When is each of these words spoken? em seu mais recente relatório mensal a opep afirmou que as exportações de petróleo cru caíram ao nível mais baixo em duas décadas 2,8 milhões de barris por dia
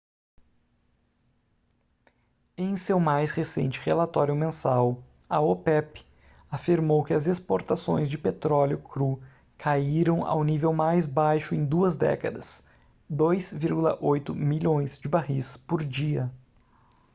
em 2.57 2.75
seu 2.75 2.99
mais 2.99 3.29
recente 3.29 3.79
relatório 3.79 4.35
mensal 4.35 5.03
a 5.29 5.39
opep 5.39 6.03
afirmou 6.49 7.03
que 7.03 7.13
as 7.13 7.27
exportações 7.27 8.09
de 8.09 8.17
petróleo 8.17 8.79
cru 8.79 9.21
caíram 9.59 10.25
ao 10.25 10.43
nível 10.43 10.73
mais 10.73 11.05
baixo 11.05 11.53
em 11.53 11.63
duas 11.63 11.95
décadas 11.95 12.63
2,8 13.11 14.33
milhões 14.33 14.97
de 14.97 15.07
barris 15.07 15.55
por 15.55 15.85
dia 15.85 16.31